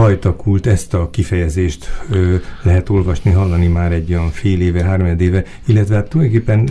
[0.00, 5.44] pajtakult, ezt a kifejezést ö, lehet olvasni, hallani már egy olyan fél éve, három éve,
[5.66, 6.68] illetve hát tulajdonképpen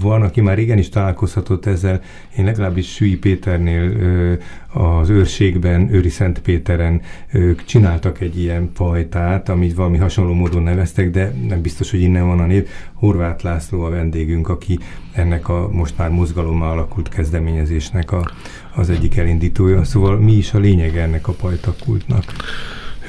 [0.00, 2.00] van, aki már régen is találkozhatott ezzel,
[2.36, 4.32] én legalábbis Sui Péternél ö,
[4.72, 7.00] az őrségben, Őri Szent Péteren
[7.32, 12.26] ők csináltak egy ilyen pajtát, amit valami hasonló módon neveztek, de nem biztos, hogy innen
[12.26, 12.68] van a név.
[12.92, 14.78] Horváth László a vendégünk, aki
[15.12, 18.30] ennek a most már mozgalommal alakult kezdeményezésnek a,
[18.78, 19.84] az egyik elindítója.
[19.84, 22.24] Szóval mi is a lényeg ennek a pajtakultnak?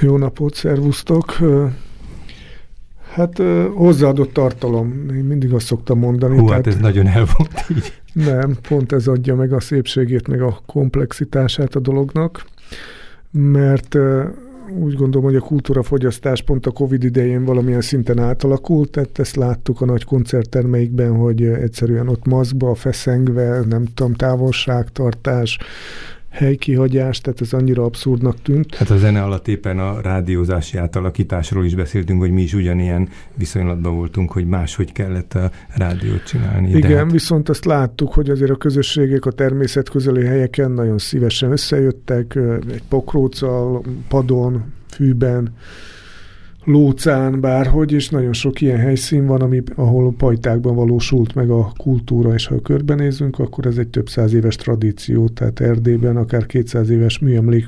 [0.02, 1.38] Jó napot, szervusztok!
[3.14, 3.42] Hát
[3.74, 6.38] hozzáadott tartalom, én mindig azt szoktam mondani.
[6.38, 7.94] Hú, hát tehát, ez nagyon elvont így.
[8.14, 12.46] Nem, pont ez adja meg a szépségét, meg a komplexitását a dolognak,
[13.32, 13.98] mert
[14.72, 19.82] úgy gondolom, hogy a kultúrafogyasztás pont a Covid idején valamilyen szinten átalakult, tehát ezt láttuk
[19.82, 25.58] a nagy koncerttermeikben, hogy egyszerűen ott maszkba, feszengve, nem tudom, távolságtartás,
[26.30, 28.76] helykihagyás, tehát ez annyira abszurdnak tűnt.
[28.76, 33.96] Hát a zene alatt éppen a rádiózási átalakításról is beszéltünk, hogy mi is ugyanilyen viszonylatban
[33.96, 36.70] voltunk, hogy máshogy kellett a rádiót csinálni.
[36.70, 37.12] Igen, hát...
[37.12, 42.36] viszont azt láttuk, hogy azért a közösségek a természet közeli helyeken nagyon szívesen összejöttek,
[42.72, 45.54] egy pokróccal, padon, fűben,
[46.64, 52.34] Lócán, bárhogy, és nagyon sok ilyen helyszín van, ami, ahol pajtákban valósult meg a kultúra,
[52.34, 57.20] és ha körbenézünk, akkor ez egy több száz éves tradíció, tehát Erdélyben akár 200 éves
[57.20, 57.66] műemlék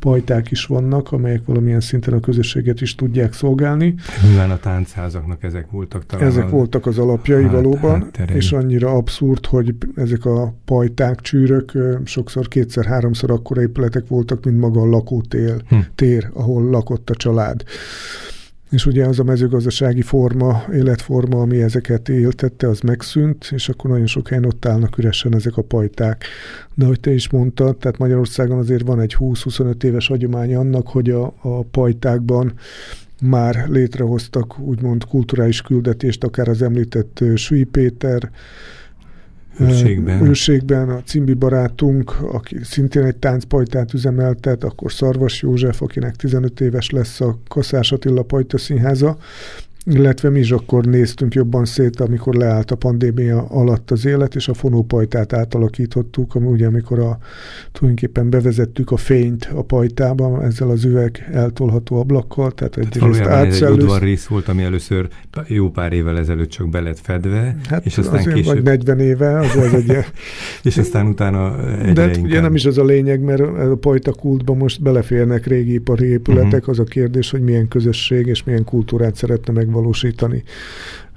[0.00, 3.94] pajták is vannak, amelyek valamilyen szinten a közösséget is tudják szolgálni.
[4.22, 6.26] Nyilván a táncházaknak ezek voltak talán.
[6.26, 6.48] Ezek a...
[6.48, 11.72] voltak az alapjai hát, valóban, hát és annyira abszurd, hogy ezek a pajták, csűrök
[12.04, 15.76] sokszor kétszer-háromszor akkora épületek voltak, mint maga a lakótér, hm.
[15.94, 17.62] tér, ahol lakott a család.
[18.70, 24.06] És ugye az a mezőgazdasági forma, életforma, ami ezeket éltette, az megszűnt, és akkor nagyon
[24.06, 26.24] sok helyen ott állnak üresen ezek a pajták.
[26.74, 31.10] De ahogy te is mondtad, tehát Magyarországon azért van egy 20-25 éves hagyomány annak, hogy
[31.10, 32.52] a, a pajtákban
[33.22, 38.30] már létrehoztak úgymond kulturális küldetést, akár az említett Sui Péter,
[39.58, 40.26] Őrségben.
[40.26, 46.90] Őrségben a Cimbi barátunk, aki szintén egy táncpajtát üzemeltet, akkor Szarvas József, akinek 15 éves
[46.90, 49.18] lesz a Kaszás Attila Pajta Színháza,
[49.90, 54.48] illetve mi is akkor néztünk jobban szét, amikor leállt a pandémia alatt az élet, és
[54.48, 57.18] a fonópajtát átalakítottuk, ami ugye amikor a,
[57.72, 63.84] tulajdonképpen bevezettük a fényt a pajtába, ezzel az üveg eltolható ablakkal, tehát egyrészt átszellőz...
[63.84, 65.08] Ez egy rész volt, ami először
[65.46, 68.44] jó pár évvel ezelőtt csak be lett fedve, hát és aztán később...
[68.44, 69.96] Vagy 40 éve, az, az egy...
[70.62, 74.12] és aztán utána egyre De hát ugye nem is az a lényeg, mert a pajta
[74.12, 76.68] kultba most beleférnek régi ipari épületek, uh-huh.
[76.68, 80.42] az a kérdés, hogy milyen közösség és milyen kultúrát szeretne meg megvalósítani.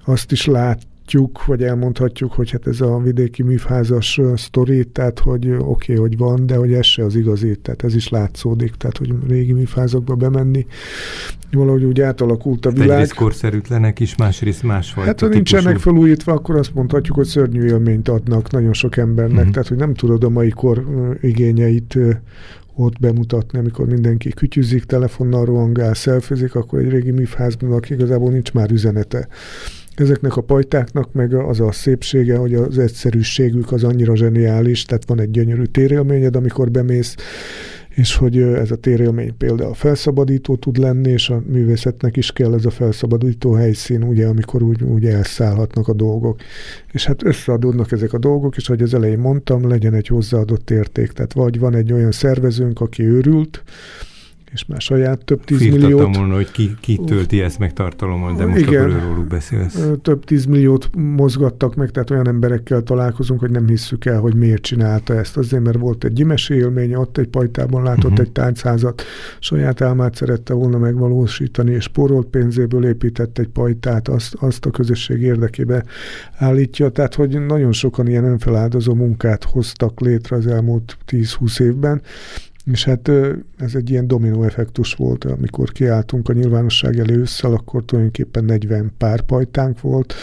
[0.06, 5.62] Azt is látjuk, vagy elmondhatjuk, hogy hát ez a vidéki műfházas sztori, tehát hogy oké,
[5.62, 9.13] okay, hogy van, de hogy ez se az igazi, tehát ez is látszódik, tehát hogy
[9.28, 10.66] régi műfázakba bemenni,
[11.51, 12.90] valahogy úgy átalakult a világ.
[12.90, 18.09] Egyrészt korszerűtlenek is, másrészt másfajta Hát ha nincsenek felújítva, akkor azt mondhatjuk, hogy szörnyű élményt
[18.09, 19.51] adnak nagyon sok embernek, uh-huh.
[19.51, 20.85] tehát hogy nem tudod a mai kor
[21.22, 21.97] igényeit
[22.76, 28.72] ott bemutatni, amikor mindenki kütyüzik, telefonnal rohangál, szelfizik, akkor egy régi műfházban igazából nincs már
[28.72, 29.28] üzenete.
[29.96, 35.20] Ezeknek a pajtáknak meg az a szépsége, hogy az egyszerűségük az annyira zseniális, tehát van
[35.20, 37.16] egy gyönyörű térélményed, amikor bemész,
[37.96, 42.66] és hogy ez a térélmény például felszabadító tud lenni, és a művészetnek is kell ez
[42.66, 46.40] a felszabadító helyszín, ugye, amikor úgy, úgy elszállhatnak a dolgok.
[46.92, 51.12] És hát összeadódnak ezek a dolgok, és ahogy az elején mondtam, legyen egy hozzáadott érték.
[51.12, 53.64] Tehát vagy van egy olyan szervezőnk, aki őrült,
[54.53, 56.16] és már saját több tízmilliót...
[56.16, 59.88] volna, hogy ki, ki tölti ezt meg tartalommal, de most igen, akkor róluk beszélsz.
[60.02, 65.16] Több tízmilliót mozgattak meg, tehát olyan emberekkel találkozunk, hogy nem hisszük el, hogy miért csinálta
[65.16, 65.38] ezt.
[65.38, 68.19] Azért, mert volt egy gyimesi élmény, ott egy pajtában látott uh-huh.
[68.19, 69.03] egy táncházat,
[69.40, 75.22] saját álmát szerette volna megvalósítani, és porolt pénzéből épített egy pajtát, azt, azt a közösség
[75.22, 75.84] érdekébe
[76.38, 76.90] állítja.
[76.90, 82.02] Tehát, hogy nagyon sokan ilyen önfeláldozó munkát hoztak létre az elmúlt 10-20 évben,
[82.66, 83.07] és hát
[83.57, 88.92] ez egy ilyen dominó effektus volt, amikor kiálltunk a nyilvánosság elő ősszel, akkor tulajdonképpen 40
[88.98, 89.24] pár
[89.81, 90.13] volt,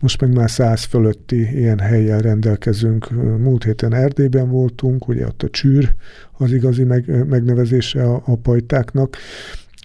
[0.00, 3.10] most meg már száz fölötti ilyen helyjel rendelkezünk.
[3.38, 5.94] Múlt héten Erdélyben voltunk, ugye ott a csűr
[6.32, 9.16] az igazi meg, megnevezése a, a pajtáknak,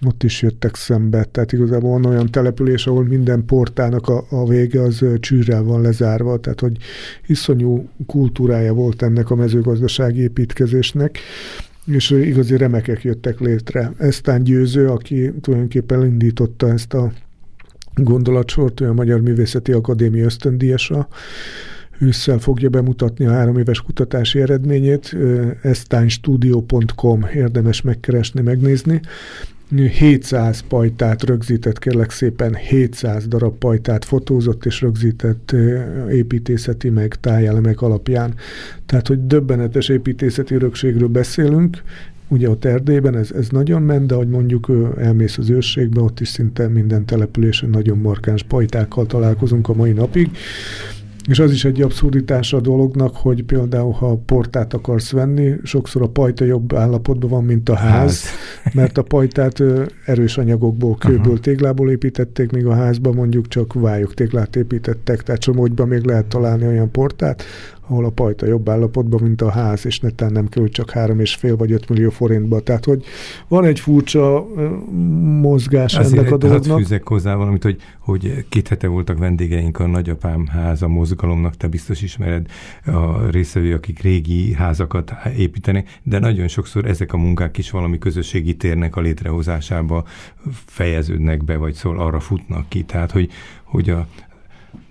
[0.06, 1.24] ott is jöttek szembe.
[1.24, 6.38] Tehát igazából van olyan település, ahol minden portának a, a vége az csűrrel van lezárva,
[6.38, 6.76] tehát hogy
[7.26, 11.18] iszonyú kultúrája volt ennek a mezőgazdasági építkezésnek
[11.86, 13.92] és igazi remekek jöttek létre.
[13.98, 17.12] Eztán Győző, aki tulajdonképpen indította ezt a
[17.94, 21.08] gondolatsort, ő a Magyar Művészeti Akadémia ösztöndíjasa,
[21.98, 25.16] ősszel fogja bemutatni a három éves kutatási eredményét.
[25.62, 29.00] estánystudio.com érdemes megkeresni, megnézni.
[29.74, 35.54] 700 pajtát rögzített, kérlek szépen 700 darab pajtát fotózott és rögzített
[36.10, 38.34] építészeti meg tájelemek alapján.
[38.86, 41.82] Tehát, hogy döbbenetes építészeti örökségről beszélünk,
[42.28, 46.28] ugye ott Erdélyben ez, ez nagyon ment, de hogy mondjuk elmész az őrségbe, ott is
[46.28, 50.30] szinte minden településen nagyon markáns pajtákkal találkozunk a mai napig.
[51.26, 56.08] És az is egy abszurditás a dolognak, hogy például, ha portát akarsz venni, sokszor a
[56.08, 58.74] pajta jobb állapotban van, mint a ház, ház.
[58.74, 59.62] mert a pajtát
[60.04, 61.38] erős anyagokból, kőből, uh-huh.
[61.38, 66.66] téglából építették, míg a házban mondjuk csak vályok téglát építettek, tehát csomógyban még lehet találni
[66.66, 67.42] olyan portát,
[67.88, 71.34] ahol a pajta jobb állapotban, mint a ház, és netán nem kerül csak három és
[71.34, 72.60] fél vagy öt millió forintba.
[72.60, 73.04] Tehát, hogy
[73.48, 74.46] van egy furcsa
[75.40, 76.78] mozgás Azért ennek a dolognak.
[76.78, 82.02] fűzek hozzá valamit, hogy, hogy két hete voltak vendégeink a nagyapám háza mozgalomnak, te biztos
[82.02, 82.46] ismered
[82.84, 88.56] a részvevő, akik régi házakat építenek, de nagyon sokszor ezek a munkák is valami közösségi
[88.56, 90.04] térnek a létrehozásába
[90.64, 92.84] fejeződnek be, vagy szól arra futnak ki.
[92.84, 93.30] Tehát, hogy,
[93.64, 94.06] hogy a,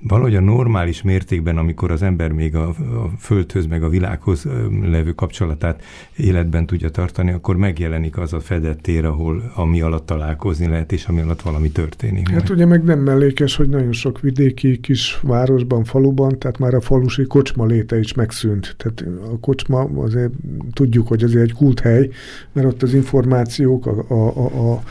[0.08, 4.48] valahogy a normális mértékben, amikor az ember még a, a földhöz, meg a világhoz
[4.82, 5.84] levő kapcsolatát
[6.16, 11.06] életben tudja tartani, akkor megjelenik az a fedett tér, ahol ami alatt találkozni lehet, és
[11.06, 12.30] ami alatt valami történik.
[12.30, 12.50] Hát majd.
[12.52, 17.24] ugye meg nem mellékes, hogy nagyon sok vidéki kis városban, faluban, tehát már a falusi
[17.24, 18.76] kocsma léte is megszűnt.
[18.78, 19.04] Tehát
[19.34, 20.32] a kocsma azért
[20.74, 22.10] tudjuk, hogy azért egy kulthely,
[22.52, 24.82] mert ott az információk, a, a, a, a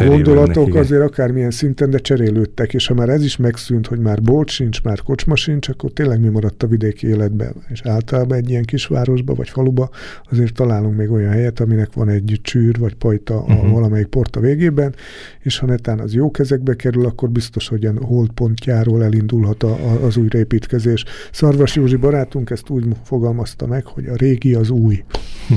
[0.00, 4.20] a gondolatok azért akármilyen szinten, de cserélődtek, és ha már ez is megszűnt, hogy már
[4.42, 7.54] bolt sincs, már kocsma sincs, akkor tényleg mi maradt a vidéki életben.
[7.68, 9.90] És általában egy ilyen kisvárosba vagy faluba
[10.30, 13.70] azért találunk még olyan helyet, aminek van egy csűr vagy pajta a uh-huh.
[13.70, 14.94] valamelyik porta végében,
[15.40, 20.04] és ha netán az jó kezekbe kerül, akkor biztos, hogy a holdpontjáról elindulhat a, a,
[20.04, 21.04] az újraépítkezés.
[21.32, 25.04] Szarvas Józsi barátunk ezt úgy fogalmazta meg, hogy a régi az új.
[25.48, 25.54] Hm.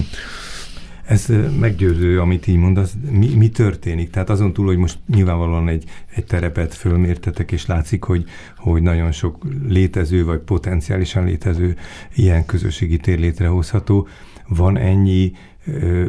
[1.07, 2.93] Ez meggyőző, amit így mondasz.
[3.09, 4.09] Mi, mi történik?
[4.09, 5.83] Tehát azon túl, hogy most nyilvánvalóan egy,
[6.15, 8.25] egy terepet fölmértetek, és látszik, hogy,
[8.57, 11.75] hogy nagyon sok létező, vagy potenciálisan létező
[12.15, 14.07] ilyen közösségi tér létrehozható.
[14.47, 15.31] Van ennyi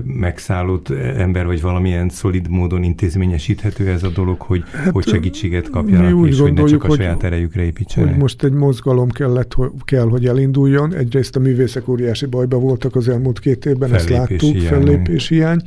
[0.05, 6.15] megszállott ember, vagy valamilyen szolid módon intézményesíthető ez a dolog, hogy, hát, hogy segítséget kapjanak,
[6.15, 8.11] úgy és hogy ne csak a hogy, saját erejükre építsenek?
[8.11, 10.95] Hogy most egy mozgalom kellett, hogy, kell, hogy elinduljon.
[10.95, 14.67] Egyrészt a művészek óriási bajba voltak az elmúlt két évben, fellépés ezt láttuk, hiány.
[14.67, 15.63] fellépés hiány,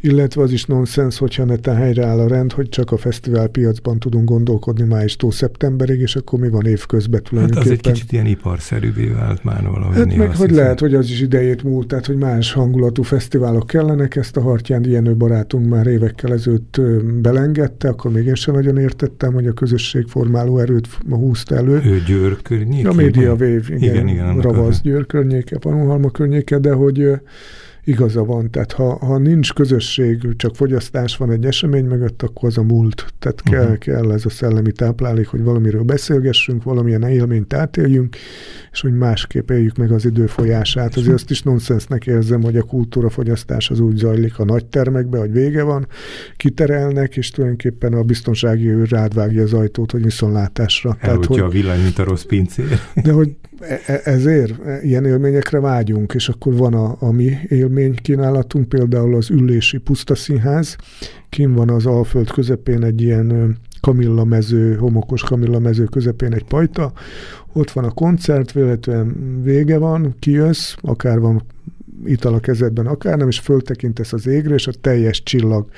[0.00, 4.28] illetve az is nonsens, hogyha netán helyreáll a rend, hogy csak a fesztivál piacban tudunk
[4.28, 7.68] gondolkodni májustól szeptemberig, és akkor mi van évközben tulajdonképpen.
[7.68, 9.96] Hát az egy kicsit ilyen iparszerűvé vált már valahogy.
[9.96, 10.62] Hát meg, hogy hiszem.
[10.62, 14.84] lehet, hogy az is idejét múlt, tehát hogy más hangulatú fesztiválok kellenek, ezt a Hartyán
[14.84, 16.80] Jenő barátunk már évekkel ezelőtt
[17.20, 21.82] belengedte, akkor még én sem nagyon értettem, hogy a közösségformáló erőt húzta elő.
[21.84, 22.88] Ő Győr környéke?
[22.88, 27.10] A Média Wave, igen, igen, igen Ravasz Győr környéke, Panonhalma környéke, de hogy
[27.88, 28.50] igaza van.
[28.50, 33.14] Tehát ha, ha nincs közösség, csak fogyasztás van egy esemény mögött, akkor az a múlt.
[33.18, 33.64] Tehát uh-huh.
[33.64, 38.16] kell, kell ez a szellemi táplálék, hogy valamiről beszélgessünk, valamilyen élményt átéljünk,
[38.72, 40.96] és hogy másképp éljük meg az idő folyását.
[40.96, 45.32] Azért azt is nonsensnek érzem, hogy a kultúrafogyasztás az úgy zajlik a nagy termekbe, hogy
[45.32, 45.86] vége van,
[46.36, 50.96] kiterelnek, és tulajdonképpen a biztonsági őr rádvágja az ajtót, hogy viszontlátásra.
[51.00, 52.80] Tehát, hogy, a villany, mint a rossz pincér.
[53.02, 53.36] De hogy
[54.04, 59.78] ezért ilyen élményekre vágyunk, és akkor van a, a mi élmény kínálatunk, például az Ülési
[59.78, 60.76] Pusztaszínház,
[61.28, 66.92] kim van az Alföld közepén egy ilyen kamilla mező, homokos kamilla mező közepén egy pajta,
[67.52, 71.42] ott van a koncert, véletlenül vége van, kijössz, akár van
[72.08, 75.68] ital a kezedben, akár nem, és föltekintesz az égre, és a teljes csillag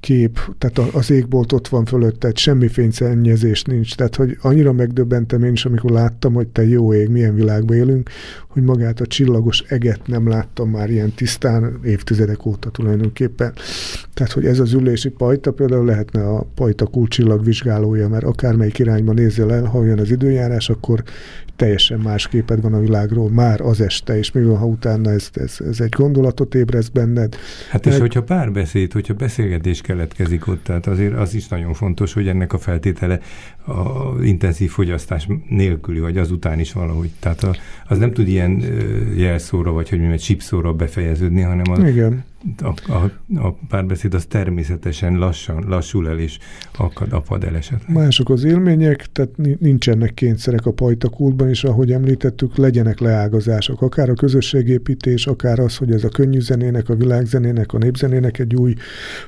[0.00, 3.94] kép, tehát az égbolt ott van fölötted, semmi fényszennyezés nincs.
[3.94, 8.10] Tehát, hogy annyira megdöbbentem én is, amikor láttam, hogy te jó ég, milyen világban élünk,
[8.48, 13.52] hogy magát a csillagos eget nem láttam már ilyen tisztán évtizedek óta tulajdonképpen.
[14.14, 19.12] Tehát, hogy ez az ülési pajta például lehetne a pajta kulcsillag vizsgálója, mert akármelyik irányba
[19.12, 21.02] nézzél el, ha jön az időjárás, akkor
[21.60, 25.30] teljesen más képed van a világról már az este, és mi van, ha utána ez,
[25.32, 27.36] ez, ez egy gondolatot ébreszt benned.
[27.70, 28.00] Hát és Meg...
[28.00, 32.58] hogyha párbeszéd, hogyha beszélgetés keletkezik ott, tehát azért az is nagyon fontos, hogy ennek a
[32.58, 33.20] feltétele
[33.66, 37.10] a intenzív fogyasztás nélküli, vagy azután is valahogy.
[37.18, 37.54] Tehát a,
[37.88, 38.62] az nem tud ilyen
[39.16, 42.24] jelszóra, vagy hogy mi egy chipszóra befejeződni, hanem az, Igen
[42.62, 43.10] a, a,
[43.46, 46.38] a párbeszéd az természetesen lassan, lassul el és
[46.78, 47.96] akad, apad el esetleg.
[47.96, 53.82] Mások az élmények, tehát nincsenek kényszerek a pajtakultban, és ahogy említettük, legyenek leágazások.
[53.82, 58.54] Akár a közösségépítés, akár az, hogy ez a könnyű zenének, a világzenének, a népzenének egy
[58.54, 58.74] új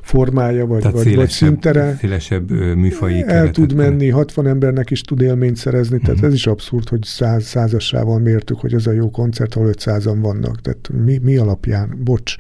[0.03, 1.97] formája, vagy, tehát vagy, szélesebb, vagy szintere.
[1.99, 6.29] Szélesebb műfai El tud menni, 60 embernek is tud élményt szerezni, tehát uh-huh.
[6.29, 10.61] ez is abszurd, hogy száz, százassával mértük, hogy ez a jó koncert, ahol 500-an vannak.
[10.61, 11.99] Tehát mi, mi alapján?
[12.05, 12.37] Bocs.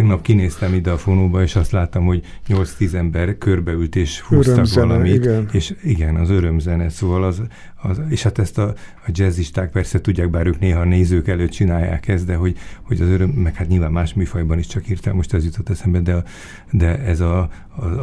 [0.00, 4.86] Tegnap kinéztem ide a fonóba, és azt láttam, hogy 8-10 ember körbeült és húztak örömzene,
[4.86, 5.14] valamit.
[5.14, 5.48] Igen.
[5.52, 7.42] És igen, az örömzene, szóval az,
[7.76, 8.74] az és hát ezt a,
[9.06, 13.00] a jazzisták persze tudják, bár ők néha a nézők előtt csinálják ezt, de hogy, hogy
[13.00, 16.22] az öröm, meg hát nyilván más műfajban is csak írtam, most ez jutott eszembe, de,
[16.70, 17.48] de ez a,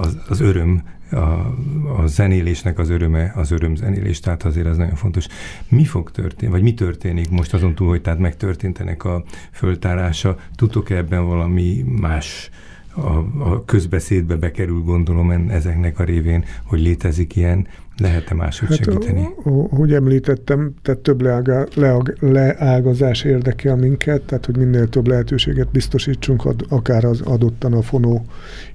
[0.01, 1.55] az, az öröm a,
[1.97, 5.27] a zenélésnek az öröme, az örömzenélés, tehát azért az nagyon fontos.
[5.69, 10.37] Mi fog történni, vagy mi történik most azon túl, hogy tehát megtörténtenek a föltárása?
[10.55, 12.49] Tudtok-e ebben valami más
[12.95, 13.17] a,
[13.49, 19.29] a közbeszédbe bekerül, gondolom ezeknek a révén, hogy létezik ilyen lehet-e máshogy hát, segíteni?
[19.69, 26.45] Hogy említettem, tehát több leága, leág, leágazás érdekel minket, tehát hogy minél több lehetőséget biztosítsunk,
[26.45, 28.25] ad, akár az adottan a fonó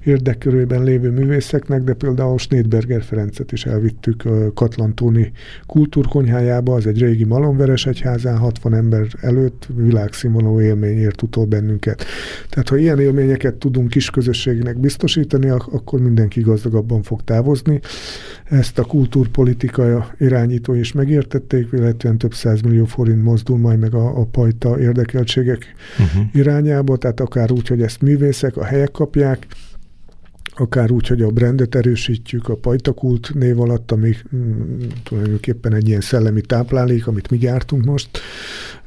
[0.03, 5.31] érdekkörében lévő művészeknek, de például Snédberger Ferencet is elvittük Katlantóni
[5.65, 12.05] kultúrkonyhájába, az egy régi malomveres egyházán, 60 ember előtt világszínvonalú élmény ért utol bennünket.
[12.49, 17.79] Tehát ha ilyen élményeket tudunk kis közösségnek biztosítani, akkor mindenki gazdagabban fog távozni.
[18.43, 24.19] Ezt a kult kultúrpolitika irányító is megértették, illetően több millió forint mozdul majd meg a,
[24.19, 26.25] a pajta érdekeltségek uh-huh.
[26.33, 29.47] irányába, tehát akár úgy, hogy ezt művészek, a helyek kapják,
[30.55, 36.01] akár úgy, hogy a brandet erősítjük a pajtakult név alatt, ami mm, tulajdonképpen egy ilyen
[36.01, 38.19] szellemi táplálék, amit mi gyártunk most.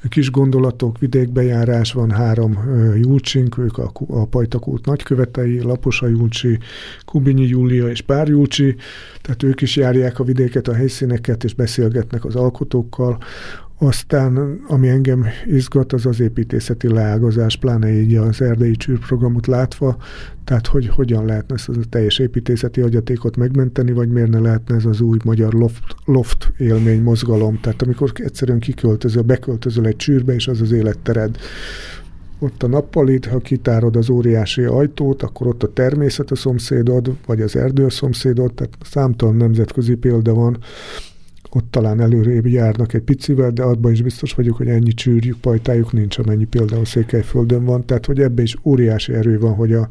[0.09, 2.59] Kis gondolatok, vidékbejárás, van három
[3.03, 6.59] Julcsink, ők a, a pajtakult nagykövetei, Laposa Julcsi,
[7.05, 8.77] Kubinyi Júlia és Pár Julcsi,
[9.23, 13.19] tehát ők is járják a vidéket, a helyszíneket, és beszélgetnek az alkotókkal.
[13.79, 19.97] Aztán, ami engem izgat, az az építészeti leágazás, pláne így az erdei csűrprogramot látva,
[20.45, 24.85] tehát hogy hogyan lehetne ezt a teljes építészeti agyatékot megmenteni, vagy miért ne lehetne ez
[24.85, 30.49] az új magyar loft, loft élmény, mozgalom, tehát amikor egyszerűen kiköltözöl, beköltözöl egy csűrbe, és
[30.49, 31.37] az az élettered,
[32.39, 37.41] ott a nappalid, ha kitárod az óriási ajtót, akkor ott a természet a szomszédod, vagy
[37.41, 40.59] az erdő a szomszédod, tehát számtalan nemzetközi példa van,
[41.57, 45.93] ott talán előrébb járnak egy picivel, de abban is biztos vagyok, hogy ennyi csűrjük, pajtájuk
[45.93, 47.85] nincs, amennyi például Székelyföldön van.
[47.87, 49.89] Tehát, hogy ebbe is óriási erő van, hogy a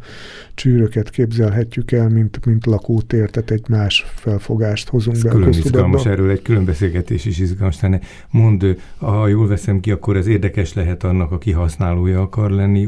[0.53, 6.05] csűröket képzelhetjük el, mint, mint lakótér, tehát egy más felfogást hozunk Ez be külön izgalmas,
[6.05, 7.99] erről egy külön beszélgetés is izgalmas lenne.
[8.31, 8.65] Mondd,
[8.97, 12.87] ha jól veszem ki, akkor ez érdekes lehet annak, aki használója akar lenni,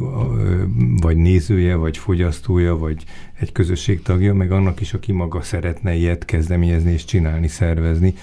[1.01, 3.03] vagy nézője, vagy fogyasztója, vagy
[3.39, 8.13] egy közösség tagja, meg annak is, aki maga szeretne ilyet kezdeményezni és csinálni, szervezni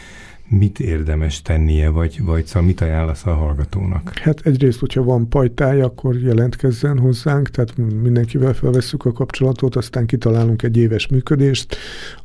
[0.48, 4.18] mit érdemes tennie, vagy, vagy szóval mit ajánlasz a hallgatónak?
[4.18, 10.62] Hát egyrészt, hogyha van pajtája, akkor jelentkezzen hozzánk, tehát mindenkivel felvesszük a kapcsolatot, aztán kitalálunk
[10.62, 11.76] egy éves működést,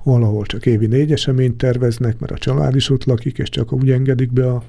[0.04, 3.92] valahol csak évi négy eseményt terveznek, mert a család is ott lakik, és csak úgy
[3.92, 4.64] engedik be a,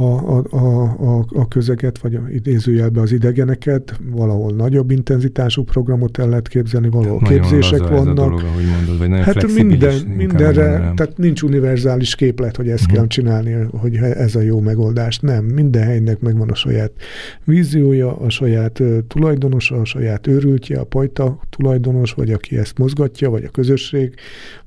[0.00, 6.28] a, a, a, a közeget, vagy a idézőjelbe az idegeneket, valahol nagyobb intenzitású programot el
[6.28, 8.14] lehet képzelni, valahol nagyon képzések vannak.
[8.14, 12.96] Dolog, ahogy mondod, vagy nagyon hát minden, mindenre, tehát nincs univerzális képlet, hogy ezt uh-huh.
[12.96, 15.18] kell csinálni, hogy ez a jó megoldás.
[15.18, 16.92] Nem, minden helynek megvan a saját
[17.44, 23.30] víziója, a saját uh, tulajdonosa, a saját őrültje, a pajta tulajdonos, vagy aki ezt mozgatja,
[23.30, 24.14] vagy a közösség,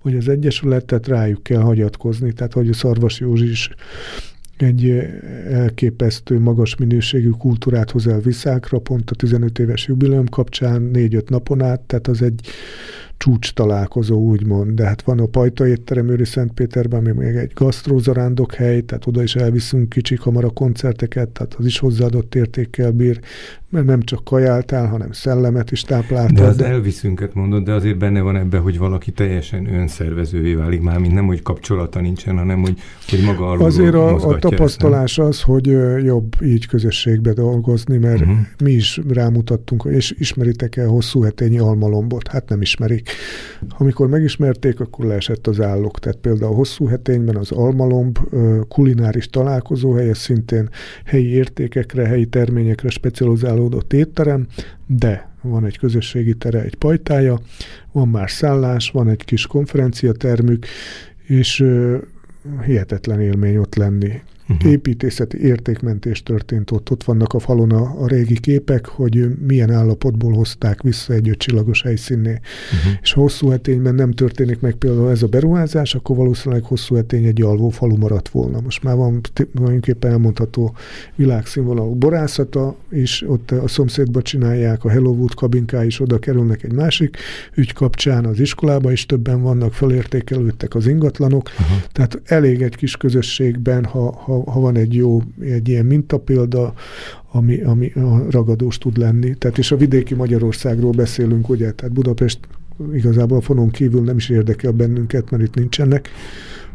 [0.02, 2.34] vagy az egyesület, tehát rájuk kell hagyatkozni.
[2.34, 3.70] Tehát, hogy a Szarvas Józsi is
[4.57, 4.89] egy
[5.50, 11.62] elképesztő magas minőségű kultúrát hoz el Viszákra, pont a 15 éves jubileum kapcsán, négy-öt napon
[11.62, 12.41] át, tehát az egy
[13.17, 14.75] csúcs találkozó, úgymond.
[14.75, 19.24] De hát van a Pajta étterem Őri Szentpéterben, ami még egy gasztrózarándok hely, tehát oda
[19.24, 23.19] is elviszünk kicsi kamara koncerteket, tehát az is hozzáadott értékkel bír,
[23.74, 26.44] mert nem csak kajáltál, hanem szellemet is tápláltál.
[26.44, 26.65] De az de...
[26.65, 31.25] elviszünket mondod, de azért benne van ebben, hogy valaki teljesen önszervezővé válik, már mint nem,
[31.25, 35.65] hogy kapcsolata nincsen, hanem hogy, hogy maga alul Azért a, a tapasztalás ezt, az, hogy
[36.03, 38.38] jobb így közösségbe dolgozni, mert uh-huh.
[38.63, 42.27] mi is rámutattunk, és ismeritek el hosszú hetényi almalombot?
[42.27, 43.10] Hát nem ismerik.
[43.77, 46.00] Amikor megismerték, akkor leesett az állok.
[46.00, 48.20] Tehát például a hosszú hetényben az almalomb
[48.68, 50.70] kulináris találkozóhely, ez szintén
[51.06, 52.89] helyi értékekre, helyi terményekre
[53.63, 54.48] specializálódott étterem,
[54.88, 57.39] de van egy közösségi tere, egy pajtája,
[57.91, 60.65] van már szállás, van egy kis konferenciatermük,
[61.24, 61.65] és
[62.65, 64.22] hihetetlen élmény ott lenni.
[64.50, 64.72] Uh-huh.
[64.72, 66.92] építészeti értékmentés történt ott.
[66.92, 71.82] Ott vannak a falon a, a régi képek, hogy milyen állapotból hozták vissza egy ötcsillagos
[71.82, 72.30] helyszínné.
[72.30, 72.94] Uh-huh.
[73.02, 77.26] És ha hosszú etényben nem történik meg például ez a beruházás, akkor valószínűleg hosszú etény
[77.26, 78.62] egy alvó falu maradt volna.
[78.62, 80.76] Most már van tulajdonképpen elmondható
[81.16, 87.18] világszínvonalú borászata, és ott a szomszédba csinálják, a Hello kabinká is oda kerülnek egy másik
[87.56, 91.78] ügy kapcsán, az iskolába is többen vannak, felértékelődtek az ingatlanok, uh-huh.
[91.92, 96.74] tehát elég egy kis közösségben, ha, ha, ha van egy jó, egy ilyen mintapélda,
[97.32, 97.92] ami, ami
[98.30, 99.36] ragadós tud lenni.
[99.36, 102.40] Tehát és a vidéki Magyarországról beszélünk, ugye, tehát Budapest
[102.94, 106.10] igazából a fonon kívül nem is érdekel bennünket, mert itt nincsenek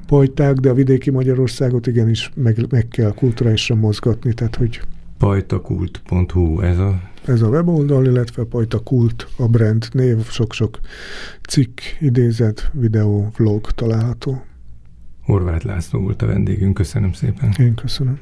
[0.07, 4.81] pajták, de a vidéki Magyarországot igenis meg, meg kell kulturálisra mozgatni, tehát hogy
[5.19, 10.79] pajtakult.hu ez a ez a weboldal, illetve Pajtakult a brand név, sok-sok
[11.49, 14.43] cikk, idézet, videó, vlog található.
[15.29, 17.55] Horváth László volt a vendégünk, köszönöm szépen.
[17.59, 18.19] Én köszönöm.